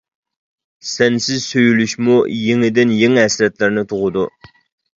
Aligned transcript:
سەنسىز 0.91 1.45
سۆيۈلۈشمۇ 1.49 2.17
يېڭىدىن 2.39 2.97
يېڭى 3.05 3.25
ھەسرەتلەرنى 3.29 3.87
تۇغىدۇ. 3.95 4.29